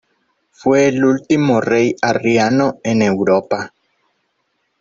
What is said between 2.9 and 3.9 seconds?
Europa.